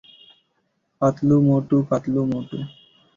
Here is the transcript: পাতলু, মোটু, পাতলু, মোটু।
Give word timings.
পাতলু, 1.01 1.35
মোটু, 1.47 1.77
পাতলু, 1.89 2.21
মোটু। 2.31 2.57